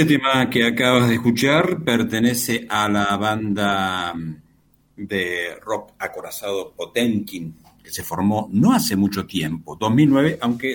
[0.00, 4.14] Este tema que acabas de escuchar pertenece a la banda
[4.96, 10.74] de rock acorazado Potenkin, que se formó no hace mucho tiempo, 2009, aunque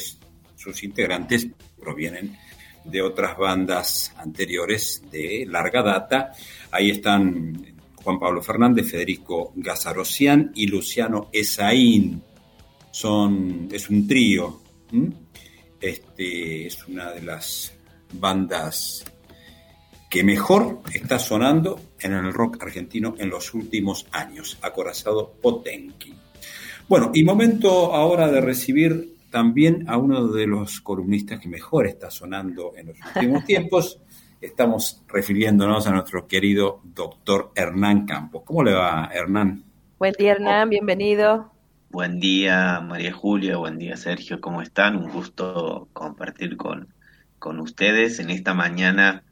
[0.55, 2.37] sus integrantes provienen
[2.83, 6.31] de otras bandas anteriores de larga data.
[6.69, 12.21] Ahí están Juan Pablo Fernández, Federico Gazarocián y Luciano Esaín.
[12.91, 14.61] Son, es un trío.
[15.81, 17.73] Este, es una de las
[18.13, 19.03] bandas
[20.09, 26.13] que mejor está sonando en el rock argentino en los últimos años, acorazado Potenki.
[26.87, 32.09] Bueno, y momento ahora de recibir también a uno de los columnistas que mejor está
[32.09, 33.99] sonando en los últimos tiempos.
[34.39, 38.43] Estamos refiriéndonos a nuestro querido doctor Hernán Campos.
[38.45, 39.63] ¿Cómo le va, Hernán?
[39.97, 41.51] Buen día, Hernán, bienvenido.
[41.89, 44.97] Buen día, María Julia, buen día, Sergio, ¿cómo están?
[44.97, 46.93] Un gusto compartir con,
[47.39, 49.23] con ustedes en esta mañana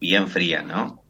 [0.00, 1.02] bien fría, ¿no?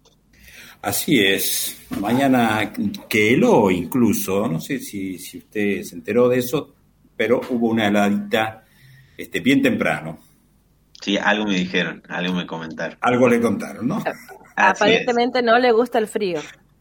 [0.82, 2.72] Así es, mañana
[3.08, 6.74] que heló incluso, no sé si, si usted se enteró de eso,
[7.16, 8.64] pero hubo una heladita
[9.16, 10.18] este, bien temprano.
[11.00, 12.98] Sí, algo me dijeron, algo me comentaron.
[13.00, 14.02] Algo le contaron, ¿no?
[14.54, 16.40] Aparentemente no le gusta el frío.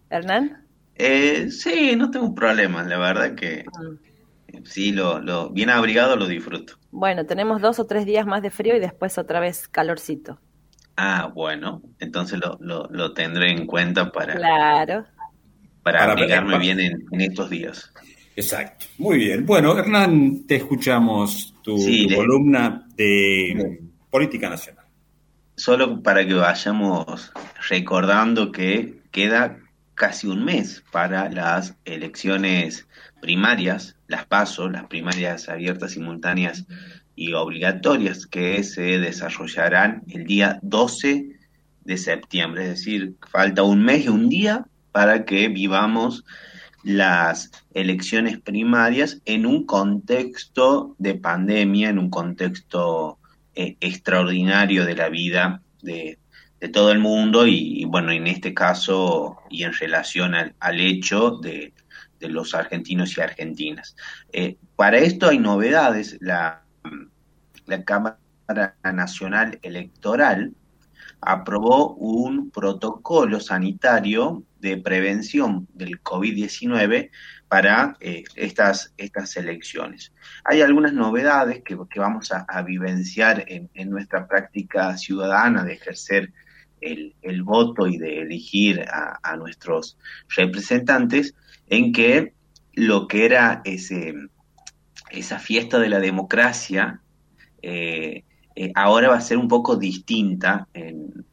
[0.09, 0.65] ¿Hernán?
[0.95, 4.63] Eh, sí, no tengo problema, la verdad que mm.
[4.63, 6.75] sí, lo, lo bien abrigado lo disfruto.
[6.91, 10.39] Bueno, tenemos dos o tres días más de frío y después otra vez calorcito.
[10.97, 15.05] Ah, bueno, entonces lo, lo, tendré en cuenta para, claro.
[15.83, 17.91] para, abrigarme bien en estos días.
[18.35, 18.85] Exacto.
[18.97, 19.45] Muy bien.
[19.45, 21.77] Bueno, Hernán, te escuchamos tu,
[22.15, 24.85] columna de política nacional.
[25.55, 27.31] Solo para que vayamos
[27.69, 29.57] recordando que queda
[29.93, 32.87] casi un mes para las elecciones
[33.21, 36.65] primarias, las PASO, las primarias abiertas, simultáneas
[37.15, 41.35] y obligatorias, que se desarrollarán el día 12
[41.83, 42.63] de septiembre.
[42.63, 46.25] Es decir, falta un mes y un día para que vivamos
[46.83, 53.17] las elecciones primarias en un contexto de pandemia, en un contexto
[53.55, 56.19] eh, extraordinario de la vida de,
[56.73, 61.73] todo el mundo y, bueno, en este caso y en relación al, hecho de,
[62.21, 63.95] los argentinos y argentinas.
[64.33, 66.17] Eh, para esto hay novedades.
[66.21, 66.64] La,
[67.65, 68.17] la Cámara
[68.83, 70.53] Nacional Electoral
[71.21, 77.09] aprobó un protocolo sanitario de prevención del COVID-19
[77.47, 80.13] para eh, estas, estas elecciones.
[80.43, 86.33] Hay algunas novedades que, vamos a, vivenciar en, nuestra práctica ciudadana de ejercer
[86.81, 89.97] el, voto y de elegir a, nuestros
[90.35, 91.33] representantes,
[91.67, 92.33] en que
[92.73, 94.13] lo que era ese,
[95.09, 97.01] esa fiesta de la democracia
[97.61, 98.23] eh,
[98.55, 100.67] eh, ahora va a ser un poco distinta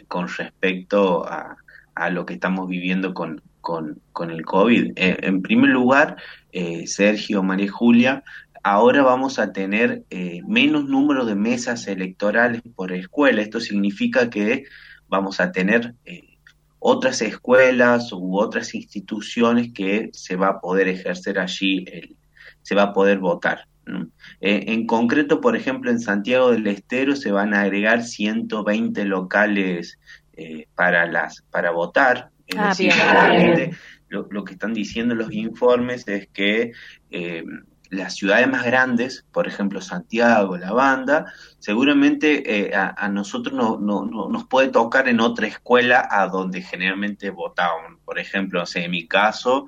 [0.09, 1.57] con respecto a,
[1.95, 4.93] a lo que estamos viviendo con, con, el COVID.
[4.97, 6.17] Eh, en primer lugar,
[6.51, 8.25] eh, Sergio, María Julia,
[8.65, 10.05] ahora vamos a tener
[10.47, 13.41] menos número de mesas electorales por escuela.
[13.41, 14.65] Esto significa que
[15.09, 15.95] vamos a tener
[16.79, 21.85] otras escuelas u otras instituciones que se va a poder ejercer allí,
[22.63, 23.67] se va a poder votar.
[24.41, 29.99] En concreto, por ejemplo, en Santiago del Estero se van a agregar 120 locales
[30.35, 32.31] eh, para, las, para votar.
[32.57, 32.75] Ah,
[34.09, 36.73] lo, que están diciendo los informes es que
[37.11, 37.45] eh,
[37.91, 41.27] las ciudades más grandes, por ejemplo Santiago, La Banda,
[41.59, 47.29] seguramente eh, a, nosotros no, no, nos puede tocar en otra escuela a donde generalmente
[47.29, 47.99] votaban.
[48.03, 49.67] Por ejemplo, en mi caso,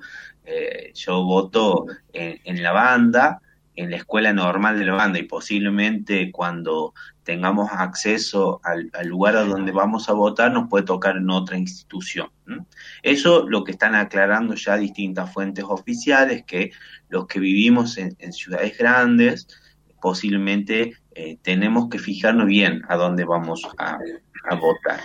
[0.95, 3.39] yo voto en, en, La Banda,
[3.75, 6.93] en la escuela normal de La Banda y posiblemente cuando
[7.23, 12.29] tengamos acceso al, lugar a donde vamos a votar, nos puede tocar en otra institución.
[13.01, 16.71] Eso lo que están aclarando ya distintas fuentes oficiales, que
[17.09, 19.47] los que vivimos en, ciudades grandes,
[19.99, 23.97] posiblemente eh, tenemos que fijarnos bien a dónde vamos a,
[24.61, 24.99] votar.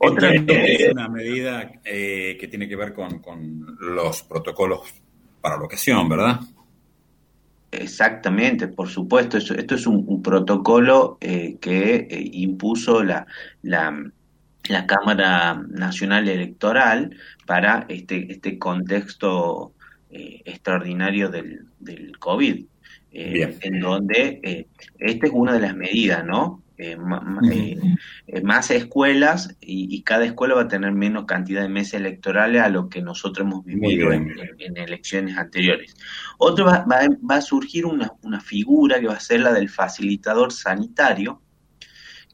[0.00, 4.94] Otra es una medida eh, que tiene que ver con, con los protocolos
[5.42, 6.40] para la ocasión, ¿verdad?
[7.70, 9.36] Exactamente, por supuesto.
[9.36, 13.26] Esto, es un, protocolo eh, que eh, impuso la,
[13.62, 14.10] la,
[14.86, 17.16] Cámara Nacional Electoral
[17.46, 19.72] para este, este contexto
[20.10, 22.64] eh, extraordinario del, del COVID,
[23.10, 24.66] en donde
[24.98, 26.62] esta es una de las medidas, ¿no?
[26.80, 26.96] Eh,
[28.28, 32.68] eh, más escuelas y, cada escuela va a tener menos cantidad de meses electorales a
[32.68, 34.30] lo que nosotros hemos vivido en,
[34.76, 35.96] elecciones anteriores.
[36.38, 36.86] Otro va,
[37.30, 41.42] a surgir una, figura que va a ser la del facilitador sanitario,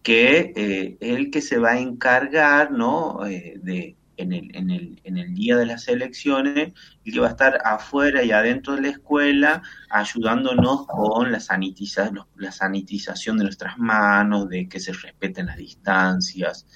[0.03, 3.25] que eh, es el que se va a encargar, ¿no?
[3.25, 6.73] Eh, de, en el, en, el, en el día de las elecciones,
[7.05, 12.11] y que va a estar afuera y adentro de la escuela ayudándonos con la, sanitiza,
[12.37, 16.67] la sanitización de nuestras manos, de que se respeten las distancias,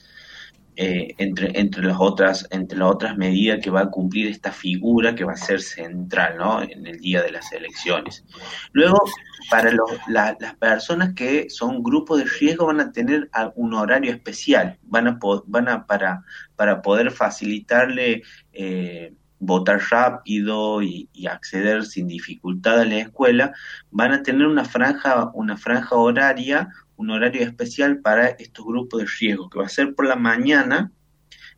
[0.81, 5.17] eh, entre, entre, las otras, entre las otras medidas que va a cumplir esta figura
[5.17, 6.63] que va a ser central ¿no?
[6.63, 8.25] en el día de las elecciones.
[8.71, 9.03] Luego,
[9.51, 9.73] para
[10.07, 15.19] las personas que son grupos de riesgo van a tener un horario especial, van a,
[15.47, 16.23] van a para,
[16.55, 18.23] para poder facilitarle
[18.53, 23.53] eh, votar rápido y, y, acceder sin dificultad a la escuela,
[23.91, 29.07] van a tener una franja, una franja horaria un horario especial para estos grupos de
[29.21, 30.93] riesgo, que va a ser por la mañana,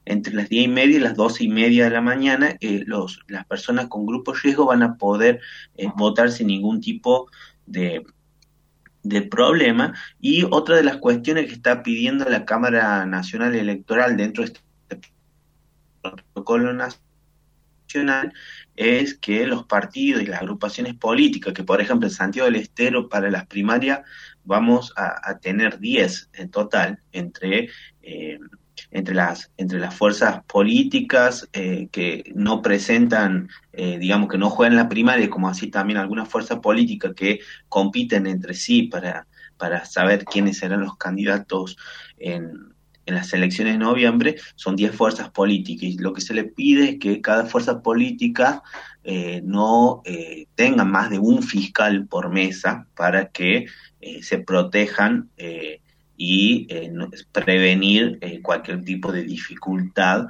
[0.05, 3.21] entre las 10 y media y las 12 y media de la mañana, eh, los,
[3.27, 5.41] las personas con grupos de riesgo van a poder
[5.77, 7.31] eh, votar sin ningún tipo
[7.67, 8.05] de,
[9.03, 9.95] de problema.
[10.21, 15.11] Y otra de las cuestiones que está pidiendo la Cámara Nacional Electoral dentro de este
[16.03, 17.10] protocolo nacional
[18.77, 23.09] es que los partidos y las agrupaciones políticas, que por ejemplo en Santiago del Estero
[23.09, 24.01] para las primarias
[24.45, 27.69] vamos a, tener 10 en total entre,
[28.03, 28.39] eh,
[28.91, 34.77] entre, las, entre las fuerzas políticas eh, que no presentan, eh, digamos que no juegan
[34.77, 39.27] la primaria, como así también algunas fuerzas políticas que compiten entre sí para,
[39.57, 41.77] para saber quiénes serán los candidatos
[42.19, 42.73] en,
[43.11, 46.91] en las elecciones de noviembre son 10 fuerzas políticas y lo que se le pide
[46.91, 48.63] es que cada fuerza política
[49.05, 53.67] eh, no eh, tenga más de un fiscal por mesa para que
[54.01, 55.29] eh, se protejan
[56.23, 56.69] y
[57.33, 60.27] prevenir cualquier tipo de dificultad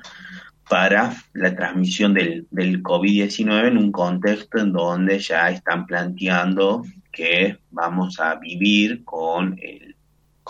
[0.69, 7.59] para la transmisión del, del COVID-19 en un contexto en donde ya están planteando que
[7.73, 9.97] vamos a vivir con el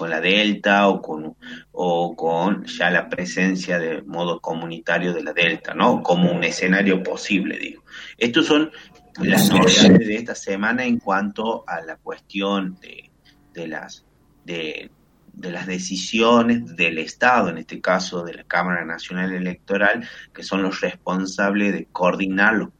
[0.01, 1.37] con la Delta o con,
[1.73, 6.03] o con ya la presencia de modo comunitario de la Delta, ¿no?
[6.03, 7.85] Como un escenario posible, digo.
[8.17, 8.71] Estos son
[9.19, 13.11] las novedades de esta semana en cuanto a la cuestión de,
[13.53, 14.07] de las
[14.47, 14.91] de,
[15.35, 20.81] las decisiones del Estado, en este caso de la Cámara Nacional Electoral, que son los
[20.81, 22.71] responsables de coordinar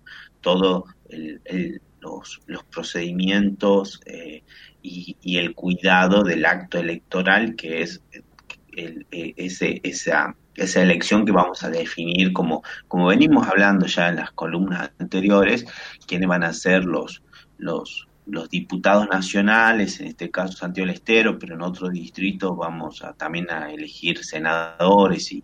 [0.41, 0.87] todo
[2.01, 4.43] los, los, procedimientos eh,
[4.83, 8.03] y, el cuidado del acto electoral, que es
[8.77, 14.09] el, e, ese, esa, esa elección que vamos a definir como, como venimos hablando ya
[14.09, 15.67] en las columnas anteriores,
[16.07, 17.23] quiénes van a ser los,
[17.59, 23.03] los, los diputados nacionales, en este caso Santiago del Estero, pero en otros distritos vamos
[23.03, 25.43] a, también a elegir senadores y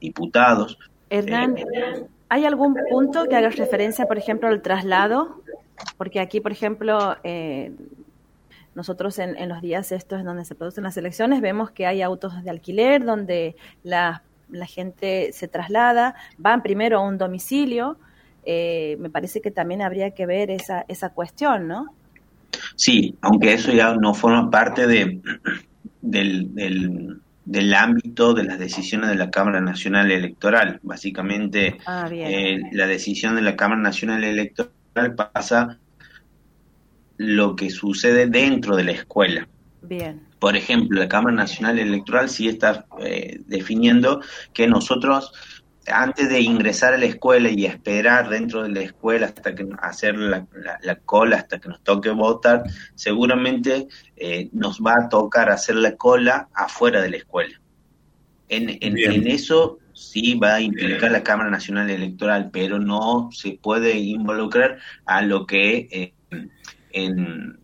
[0.00, 0.78] diputados.
[1.10, 1.64] Hernán, eh,
[2.28, 5.42] ¿hay algún punto que haga referencia, por ejemplo, al traslado?
[5.96, 7.72] Porque aquí, por ejemplo, eh,
[8.74, 12.44] nosotros en, los días estos en donde se producen las elecciones vemos que hay autos
[12.44, 14.22] de alquiler donde la,
[14.66, 17.98] gente se traslada, van primero a un domicilio.
[18.44, 21.92] Eh, me parece que también habría que ver esa, esa cuestión, ¿no?
[22.76, 25.20] Sí, aunque eso ya no forma parte de,
[26.00, 26.54] del,
[27.44, 30.78] del, ámbito de las decisiones de la Cámara Nacional Electoral.
[30.82, 35.78] Básicamente, ah, eh, la decisión de la Cámara Nacional Electoral pasa
[37.18, 39.48] lo que sucede dentro de la escuela.
[39.82, 40.26] Bien.
[40.38, 45.32] Por ejemplo, la Cámara Nacional Electoral sí está eh, definiendo que nosotros,
[45.86, 50.16] antes de ingresar a la escuela y esperar dentro de la escuela hasta que hacer
[50.16, 50.46] la,
[51.04, 52.62] cola, hasta que nos toque votar,
[52.94, 57.60] seguramente eh, nos va a tocar hacer la cola afuera de la escuela.
[58.48, 63.98] En, en, eso sí va a implicar la Cámara Nacional Electoral, pero no se puede
[63.98, 66.14] involucrar a lo que eh,
[66.92, 67.58] en,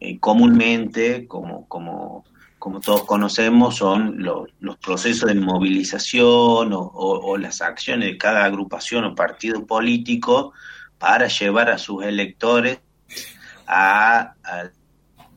[0.00, 2.24] eh, comúnmente, como, como,
[2.58, 9.14] como todos conocemos, son los procesos de movilización o, las acciones de cada agrupación o
[9.14, 10.54] partido político
[10.98, 12.80] para llevar a sus electores
[13.66, 14.34] a,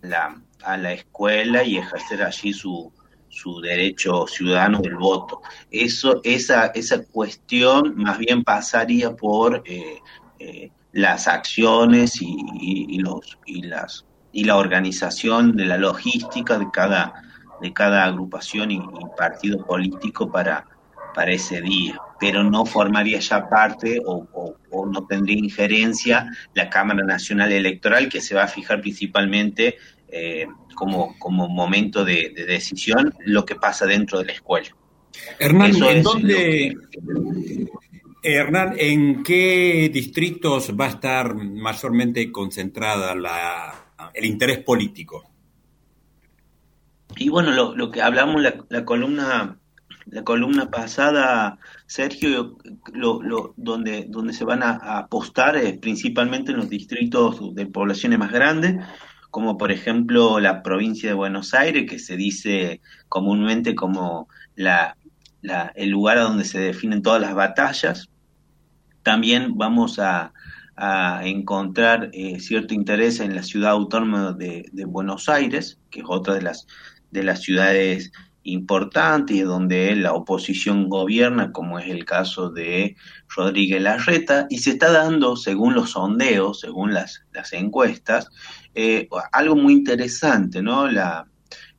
[0.02, 2.94] la, a la escuela y ejercer allí su,
[3.40, 5.42] su derecho ciudadano del voto.
[5.72, 10.00] Eso, esa, esa cuestión más bien pasaría por eh,
[10.40, 17.14] eh, las acciones y, los y las y la organización de la logística de cada
[17.62, 18.82] de cada agrupación y,
[19.18, 20.66] partido político para
[21.14, 27.52] para ese día pero no formaría ya parte o, no tendría injerencia la Cámara Nacional
[27.52, 29.78] Electoral que se va a fijar principalmente
[30.12, 34.70] eh, como, como momento de, decisión lo que pasa dentro de la escuela.
[35.40, 36.78] Hernán, ¿en dónde,
[38.22, 45.26] Hernán, ¿en qué distritos va a estar mayormente concentrada la, el interés político?
[47.18, 49.60] y bueno, lo, que hablamos la, la columna
[50.12, 52.58] la columna pasada, Sergio,
[52.94, 58.32] lo, donde, donde se van a, apostar es principalmente en los distritos de poblaciones más
[58.32, 58.84] grandes,
[59.32, 64.98] como por ejemplo la provincia de Buenos Aires, que se dice comúnmente como la,
[65.76, 68.10] el lugar a donde se definen todas las batallas.
[69.04, 70.34] También vamos a,
[71.24, 76.36] encontrar eh, cierto interés en la ciudad autónoma de, de, Buenos Aires, que es otra
[76.36, 76.68] de las,
[77.12, 82.96] de las ciudades importantes y donde la oposición gobierna, como es el caso de
[83.28, 88.30] Rodríguez Larreta, y se está dando, según los sondeos, según las, las encuestas,
[88.76, 90.88] eh, algo muy interesante, ¿no?
[90.88, 91.28] La,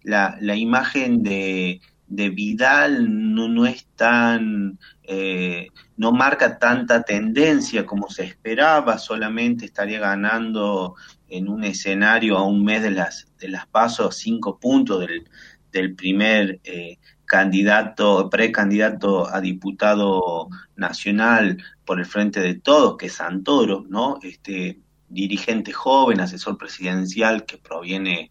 [0.02, 8.08] la, imagen de, de Vidal no, no es tan, eh, no marca tanta tendencia como
[8.10, 10.94] se esperaba, solamente estaría ganando
[11.28, 15.28] en un escenario a un mes de las, de las pasos cinco puntos del,
[15.72, 23.14] del primer eh, candidato, precandidato a diputado nacional por el frente de todos, que es
[23.14, 24.18] Santoro, ¿no?
[24.22, 28.30] Este, dirigente joven, asesor presidencial que proviene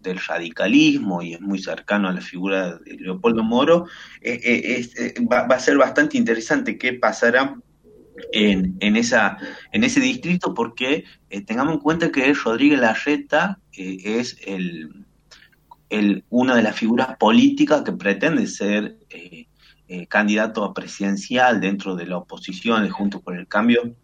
[0.00, 3.86] del radicalismo y es muy cercano a la figura de Leopoldo Moro,
[4.22, 7.56] eh, eh, eh, va, a ser bastante interesante qué pasará
[8.32, 9.36] en, en, esa,
[9.72, 11.04] en ese distrito porque
[11.46, 15.06] tengamos en cuenta que Rodríguez Larreta es el,
[15.90, 18.96] el, una de las figuras políticas que pretende ser
[20.08, 23.96] candidato a presidencial dentro de la oposición de Juntos por el Cambio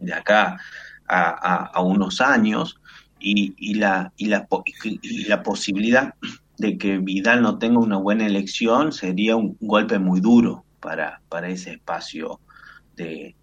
[0.00, 0.58] de acá
[1.06, 2.80] a, unos años
[3.20, 4.46] y, la, y, la,
[4.82, 6.14] y la posibilidad
[6.58, 11.48] de que Vidal no tenga una buena elección sería un golpe muy duro para, para
[11.48, 12.40] ese espacio
[12.96, 13.34] de,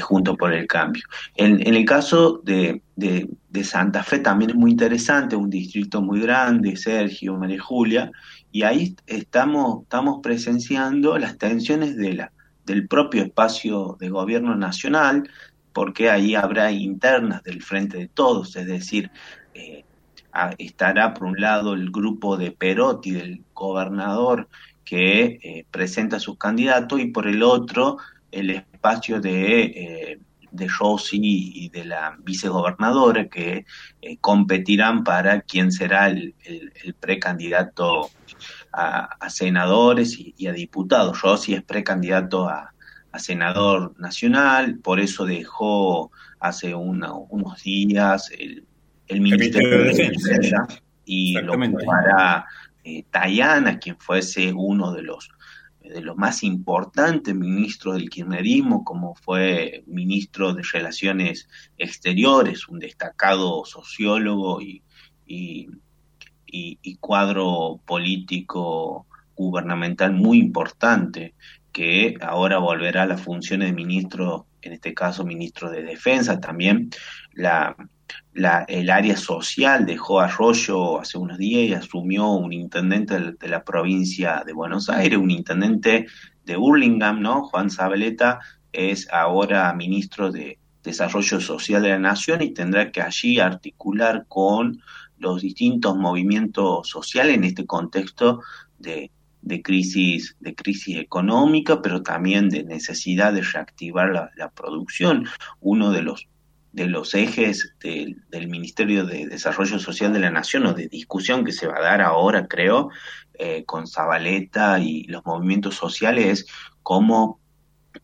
[0.00, 1.02] Junto por el Cambio.
[1.34, 6.20] En, en el caso de, de, Santa Fe también es muy interesante, un distrito muy
[6.20, 8.12] grande, Sergio, María Julia,
[8.52, 12.32] y ahí estamos, estamos presenciando las tensiones de la,
[12.66, 15.28] del propio espacio de gobierno nacional,
[15.72, 19.10] porque ahí habrá internas del frente de todos, es decir,
[19.54, 19.84] eh,
[20.58, 24.48] estará por un lado el grupo de Perotti, del gobernador,
[24.84, 27.96] que eh, presenta sus candidatos, y por el otro
[28.30, 30.18] el espacio de, eh,
[30.50, 33.64] de Rossi y de la vicegobernadora, que
[34.20, 36.34] competirán para quién será el,
[37.00, 38.10] precandidato
[38.72, 41.20] a, senadores y, y, a diputados.
[41.22, 42.72] Rossi es precandidato a,
[43.12, 48.64] a senador nacional, por eso dejó hace unos días el,
[49.20, 50.66] Ministerio de Defensa
[51.06, 52.44] y lo ocupará
[52.84, 55.30] eh, Tayana, quien fuese uno de los
[55.88, 63.64] de los más importantes ministros del kirchnerismo, como fue ministro de Relaciones Exteriores, un destacado
[63.64, 64.82] sociólogo y,
[65.26, 65.68] y,
[66.46, 71.34] y cuadro político gubernamental muy importante
[71.72, 76.90] que ahora volverá a las funciones de ministro, en este caso ministro de Defensa también.
[77.32, 77.76] La,
[78.32, 83.64] la, el área social dejó Arroyo hace unos días y asumió un intendente de, la
[83.64, 86.06] provincia de Buenos Aires, un intendente
[86.44, 87.44] de Burlingame, ¿no?
[87.44, 88.40] Juan Zabaleta
[88.72, 94.80] es ahora ministro de Desarrollo Social de la Nación y tendrá que allí articular con
[95.18, 98.40] los distintos movimientos sociales en este contexto
[98.78, 99.10] de,
[99.48, 105.26] de crisis, de crisis económica, pero también de necesidad de reactivar la, producción.
[105.60, 106.28] Uno de los,
[106.72, 111.52] de los ejes del Ministerio de Desarrollo Social de la Nación o de discusión que
[111.52, 112.90] se va a dar ahora, creo,
[113.38, 116.46] eh, con Zabaleta y los movimientos sociales es
[116.82, 117.40] cómo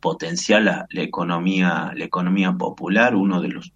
[0.00, 3.72] potenciar la, economía, la economía popular, uno de los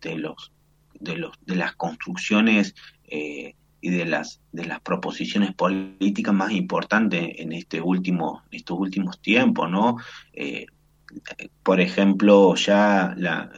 [0.00, 0.52] de los
[0.98, 2.74] de los de las construcciones
[3.04, 9.20] eh, y de las de las proposiciones políticas más importantes en este último estos últimos
[9.20, 9.96] tiempos no
[10.32, 10.66] eh,
[11.62, 13.50] por ejemplo ya la,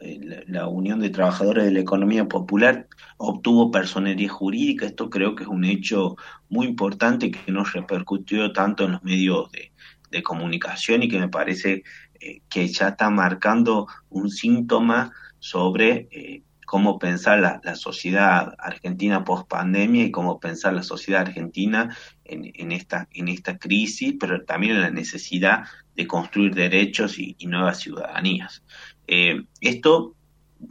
[0.46, 2.88] la, Unión de Trabajadores de la Economía Popular
[3.18, 4.86] obtuvo personería jurídica.
[4.86, 6.16] Esto creo que es un hecho
[6.48, 9.70] muy importante que no repercutió tanto en los medios de,
[10.10, 11.82] de comunicación y que me parece
[12.20, 19.46] eh, que ya está marcando un síntoma sobre eh, cómo pensar la, sociedad argentina post
[19.46, 24.80] pandemia y cómo pensar la sociedad argentina en, esta, en esta crisis, pero también en
[24.80, 25.64] la necesidad
[25.94, 28.62] de construir derechos y, nuevas ciudadanías.
[29.06, 30.14] Eh, esto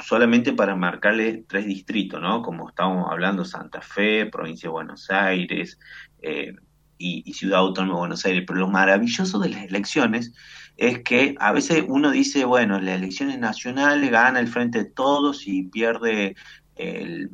[0.04, 2.42] solamente para marcarle tres distritos, ¿no?
[2.42, 5.78] Como estábamos hablando, Santa Fe, provincia de Buenos Aires
[6.24, 6.56] eh,
[6.98, 8.44] y, y Ciudad Autónoma de Buenos Aires.
[8.48, 10.34] Pero lo maravilloso de las elecciones
[10.78, 15.48] es que a veces uno dice, bueno, las elecciones nacionales gana el frente de todos
[15.48, 16.36] y pierde
[16.76, 17.30] el,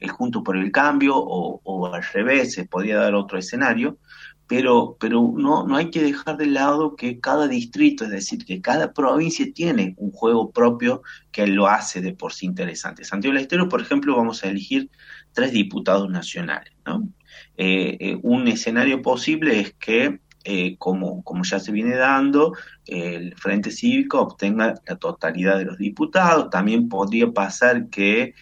[0.00, 3.98] el Junto por el Cambio o, al revés, se podría dar otro escenario,
[4.46, 8.62] pero, pero no, no hay que dejar de lado que cada distrito, es decir, que
[8.62, 13.04] cada provincia tiene un juego propio que lo hace de por sí interesante.
[13.04, 14.90] Santiago del Estero, por ejemplo, vamos a elegir
[15.32, 16.72] tres diputados nacionales.
[16.86, 17.08] ¿no?
[17.56, 22.54] Eh, eh, un escenario posible es que, eh, como, como ya se viene dando,
[22.86, 26.48] el Frente Cívico obtenga la totalidad de los diputados.
[26.50, 28.34] También podría pasar que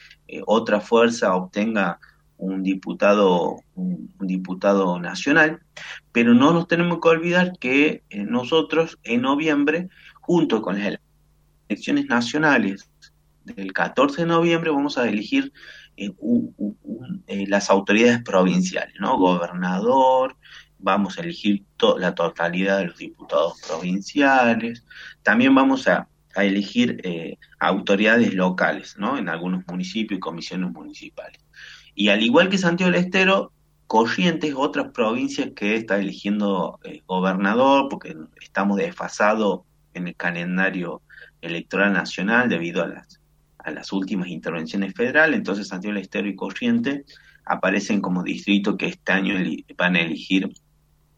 [0.46, 1.98] otra fuerza obtenga
[2.38, 5.60] un diputado, un, diputado nacional,
[6.12, 9.88] pero no nos tenemos que olvidar que eh, nosotros en noviembre,
[10.20, 10.98] junto con las
[11.68, 12.90] elecciones nacionales
[13.44, 15.52] del 14 de noviembre, vamos a elegir
[15.96, 16.12] eh,
[17.26, 19.18] eh, las autoridades provinciales, ¿no?
[19.18, 20.36] Gobernador,
[20.78, 21.64] vamos a elegir
[21.98, 24.84] la totalidad de los diputados provinciales,
[25.22, 27.00] también vamos a, a elegir
[27.58, 29.18] autoridades locales, ¿no?
[29.18, 31.40] En algunos municipios y comisiones municipales.
[31.94, 33.52] Y al igual que Santiago del Estero,
[33.86, 39.60] Corrientes, otras provincias que está eligiendo eh, gobernador, porque estamos desfasados
[39.94, 41.02] en el calendario
[41.40, 43.20] electoral nacional debido a las,
[43.58, 47.04] a las últimas intervenciones federales, entonces Santiago del Estero y Corrientes
[47.44, 49.34] aparecen como distritos que este año
[49.78, 50.52] van a elegir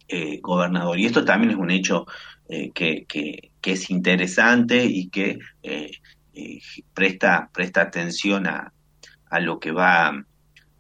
[0.08, 0.98] eh, gobernador.
[0.98, 2.06] Y esto también es un hecho
[2.48, 5.38] eh, que, que, es interesante y que
[6.94, 8.72] presta, presta atención a,
[9.28, 10.24] a lo que va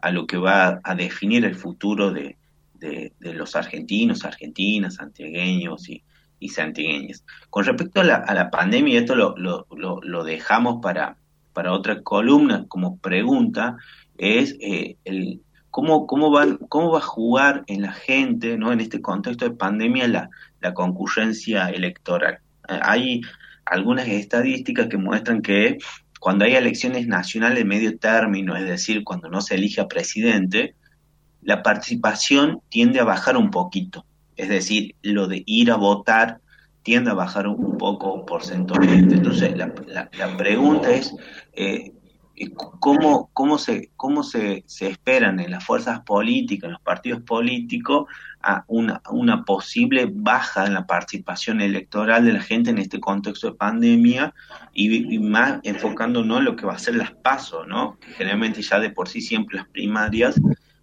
[0.00, 2.36] a lo que va a definir el futuro de,
[3.20, 6.04] los argentinos, argentinas, santiagueños y,
[6.38, 7.24] y santiagueñas.
[7.50, 11.16] Con respecto a la, a la pandemia, esto lo, lo, lo, dejamos para,
[11.52, 13.76] para otra columna como pregunta,
[14.16, 15.40] es eh, el,
[15.78, 18.72] cómo, cómo, van, cómo va a jugar en la gente, ¿no?
[18.72, 20.28] en este contexto de pandemia, la,
[20.60, 22.40] la concurrencia electoral.
[22.68, 23.20] Eh, hay
[23.64, 25.78] algunas estadísticas que muestran que
[26.18, 30.74] cuando hay elecciones nacionales de medio término, es decir, cuando no se elige a presidente,
[31.42, 34.04] la participación tiende a bajar un poquito.
[34.34, 36.40] Es decir, lo de ir a votar
[36.82, 39.14] tiende a bajar un poco porcentualmente.
[39.14, 41.14] Entonces, la, pregunta es,
[41.52, 41.92] eh,
[42.54, 48.06] cómo, cómo, se, cómo se, se, esperan en las fuerzas políticas, en los partidos políticos,
[48.66, 53.56] una, una posible baja en la participación electoral de la gente en este contexto de
[53.56, 54.34] pandemia
[54.72, 57.98] y, más enfocándonos en lo que va a ser las pasos, ¿no?
[57.98, 60.40] que generalmente ya de por sí siempre las primarias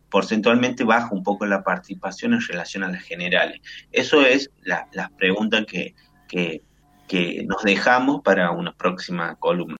[0.09, 3.61] porcentualmente baja un poco la participación en relación a las generales.
[3.91, 5.95] Eso es la, la pregunta que,
[6.27, 6.61] que,
[7.07, 9.73] que nos dejamos para una próxima columna.